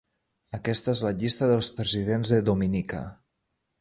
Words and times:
Aquesta 0.57 0.93
és 0.95 1.03
la 1.07 1.11
llista 1.23 1.49
dels 1.51 1.69
presidents 1.81 2.33
de 2.37 2.41
Dominica. 2.49 3.03